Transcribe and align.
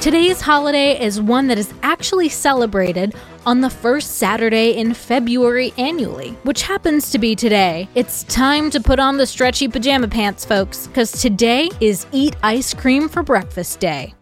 Today's 0.00 0.40
holiday 0.40 0.98
is 0.98 1.20
one 1.20 1.46
that 1.48 1.58
is 1.58 1.74
actually 1.82 2.30
celebrated 2.30 3.14
on 3.44 3.60
the 3.60 3.68
first 3.68 4.16
Saturday 4.16 4.78
in 4.78 4.94
February 4.94 5.74
annually, 5.76 6.30
which 6.44 6.62
happens 6.62 7.10
to 7.10 7.18
be 7.18 7.36
today. 7.36 7.86
It's 7.94 8.24
time 8.24 8.70
to 8.70 8.80
put 8.80 8.98
on 8.98 9.18
the 9.18 9.26
stretchy 9.26 9.68
pajama 9.68 10.08
pants, 10.08 10.42
folks, 10.42 10.86
because 10.86 11.12
today 11.12 11.68
is 11.82 12.06
Eat 12.12 12.34
Ice 12.42 12.72
Cream 12.72 13.10
for 13.10 13.22
Breakfast 13.22 13.78
Day. 13.78 14.14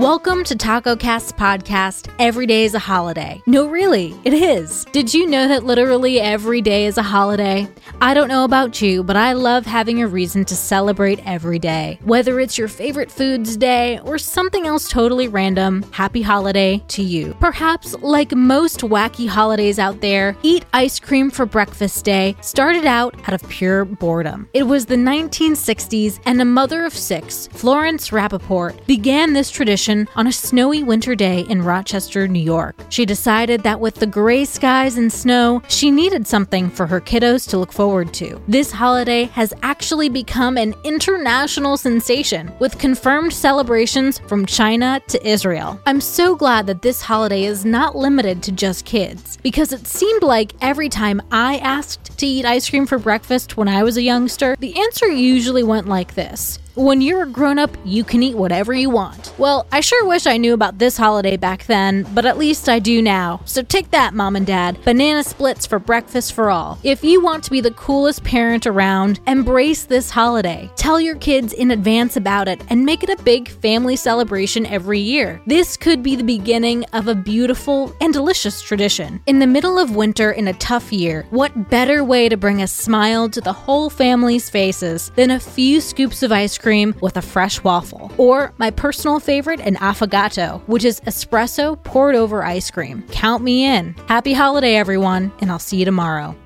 Welcome 0.00 0.44
to 0.44 0.56
Taco 0.56 0.96
Cast's 0.96 1.30
podcast, 1.30 2.10
Every 2.18 2.46
Day 2.46 2.64
is 2.64 2.72
a 2.72 2.78
Holiday. 2.78 3.42
No, 3.44 3.66
really, 3.66 4.18
it 4.24 4.32
is. 4.32 4.86
Did 4.92 5.12
you 5.12 5.26
know 5.26 5.46
that 5.46 5.64
literally 5.64 6.18
every 6.18 6.62
day 6.62 6.86
is 6.86 6.96
a 6.96 7.02
holiday? 7.02 7.68
I 8.00 8.14
don't 8.14 8.28
know 8.28 8.44
about 8.44 8.80
you, 8.80 9.04
but 9.04 9.16
I 9.16 9.34
love 9.34 9.66
having 9.66 10.00
a 10.00 10.06
reason 10.06 10.46
to 10.46 10.56
celebrate 10.56 11.20
every 11.26 11.58
day. 11.58 11.98
Whether 12.02 12.40
it's 12.40 12.56
your 12.56 12.66
favorite 12.66 13.12
foods 13.12 13.58
day 13.58 13.98
or 13.98 14.16
something 14.16 14.66
else 14.66 14.88
totally 14.88 15.28
random, 15.28 15.82
happy 15.92 16.22
holiday 16.22 16.82
to 16.88 17.02
you. 17.02 17.36
Perhaps, 17.38 17.94
like 17.96 18.34
most 18.34 18.80
wacky 18.80 19.28
holidays 19.28 19.78
out 19.78 20.00
there, 20.00 20.34
Eat 20.42 20.64
Ice 20.72 20.98
Cream 20.98 21.30
for 21.30 21.44
Breakfast 21.44 22.06
Day 22.06 22.36
started 22.40 22.86
out 22.86 23.14
out 23.28 23.34
of 23.34 23.46
pure 23.50 23.84
boredom. 23.84 24.48
It 24.54 24.62
was 24.62 24.86
the 24.86 24.96
1960s, 24.96 26.20
and 26.24 26.40
a 26.40 26.46
mother 26.46 26.86
of 26.86 26.94
six, 26.94 27.48
Florence 27.48 28.08
Rappaport, 28.08 28.86
began 28.86 29.34
this 29.34 29.50
tradition 29.50 29.89
on 29.90 30.26
a 30.26 30.32
snowy 30.32 30.82
winter 30.82 31.14
day 31.14 31.40
in 31.40 31.62
Rochester, 31.62 32.28
New 32.28 32.38
York. 32.38 32.76
She 32.90 33.04
decided 33.04 33.62
that 33.62 33.80
with 33.80 33.96
the 33.96 34.06
gray 34.06 34.44
skies 34.44 34.96
and 34.96 35.12
snow, 35.12 35.62
she 35.68 35.90
needed 35.90 36.26
something 36.26 36.70
for 36.70 36.86
her 36.86 37.00
kiddos 37.00 37.48
to 37.50 37.58
look 37.58 37.72
forward 37.72 38.14
to. 38.14 38.40
This 38.46 38.70
holiday 38.70 39.24
has 39.24 39.52
actually 39.62 40.08
become 40.08 40.56
an 40.56 40.74
international 40.84 41.76
sensation, 41.76 42.52
with 42.60 42.78
confirmed 42.78 43.32
celebrations 43.32 44.20
from 44.20 44.46
China 44.46 45.00
to 45.08 45.26
Israel. 45.26 45.80
I'm 45.86 46.00
so 46.00 46.36
glad 46.36 46.66
that 46.68 46.82
this 46.82 47.02
holiday 47.02 47.44
is 47.44 47.64
not 47.64 47.96
limited 47.96 48.42
to 48.44 48.52
just 48.52 48.84
kids, 48.84 49.36
because 49.42 49.72
it 49.72 49.86
seemed 49.86 50.22
like 50.22 50.52
every 50.60 50.88
time 50.88 51.20
I 51.32 51.58
asked 51.58 52.18
to 52.18 52.26
eat 52.26 52.44
ice 52.44 52.70
cream 52.70 52.86
for 52.86 52.98
breakfast 52.98 53.56
when 53.56 53.68
I 53.68 53.82
was 53.82 53.96
a 53.96 54.02
youngster, 54.02 54.56
the 54.60 54.78
answer 54.78 55.10
usually 55.10 55.62
went 55.62 55.88
like 55.88 56.14
this 56.14 56.58
when 56.74 57.00
you're 57.00 57.24
a 57.24 57.26
grown 57.26 57.58
up, 57.58 57.76
you 57.84 58.04
can 58.04 58.22
eat 58.22 58.36
whatever 58.36 58.72
you 58.72 58.90
want. 58.90 59.34
Well, 59.38 59.66
I 59.72 59.80
sure 59.80 60.06
wish 60.06 60.26
I 60.26 60.36
knew 60.36 60.54
about 60.54 60.78
this 60.78 60.96
holiday 60.96 61.36
back 61.36 61.66
then, 61.66 62.06
but 62.14 62.24
at 62.24 62.38
least 62.38 62.68
I 62.68 62.78
do 62.78 63.02
now. 63.02 63.40
So 63.44 63.62
take 63.62 63.90
that, 63.90 64.14
mom 64.14 64.36
and 64.36 64.46
dad. 64.46 64.78
Banana 64.84 65.24
splits 65.24 65.66
for 65.66 65.78
breakfast 65.78 66.32
for 66.32 66.50
all. 66.50 66.78
If 66.84 67.02
you 67.02 67.20
want 67.20 67.42
to 67.44 67.50
be 67.50 67.60
the 67.60 67.72
coolest 67.72 68.22
parent 68.22 68.66
around, 68.66 69.20
embrace 69.26 69.84
this 69.84 70.10
holiday. 70.10 70.70
Tell 70.76 71.00
your 71.00 71.16
kids 71.16 71.52
in 71.52 71.72
advance 71.72 72.16
about 72.16 72.46
it 72.46 72.62
and 72.68 72.84
make 72.84 73.02
it 73.02 73.10
a 73.10 73.22
big 73.24 73.48
family 73.48 73.96
celebration 73.96 74.64
every 74.66 75.00
year. 75.00 75.42
This 75.46 75.76
could 75.76 76.02
be 76.02 76.14
the 76.14 76.22
beginning 76.22 76.84
of 76.92 77.08
a 77.08 77.14
beautiful 77.14 77.92
and 78.00 78.12
delicious 78.12 78.62
tradition. 78.62 79.20
In 79.26 79.38
the 79.38 79.46
middle 79.46 79.78
of 79.78 79.96
winter 79.96 80.30
in 80.30 80.48
a 80.48 80.54
tough 80.54 80.92
year, 80.92 81.26
what 81.30 81.68
better 81.68 82.04
way 82.04 82.28
to 82.28 82.36
bring 82.36 82.62
a 82.62 82.68
smile 82.68 83.28
to 83.30 83.40
the 83.40 83.52
whole 83.52 83.90
family's 83.90 84.48
faces 84.48 85.10
than 85.16 85.32
a 85.32 85.40
few 85.40 85.80
scoops 85.80 86.22
of 86.22 86.30
ice 86.30 86.59
cream 86.60 86.94
with 87.00 87.16
a 87.16 87.22
fresh 87.22 87.62
waffle. 87.64 88.12
Or 88.16 88.52
my 88.58 88.70
personal 88.70 89.18
favorite, 89.18 89.60
an 89.60 89.76
affogato, 89.76 90.60
which 90.68 90.84
is 90.84 91.00
espresso 91.00 91.82
poured 91.82 92.14
over 92.14 92.44
ice 92.44 92.70
cream. 92.70 93.02
Count 93.10 93.42
me 93.42 93.64
in. 93.64 93.94
Happy 94.06 94.32
holiday, 94.32 94.76
everyone, 94.76 95.32
and 95.40 95.50
I'll 95.50 95.58
see 95.58 95.78
you 95.78 95.84
tomorrow. 95.84 96.36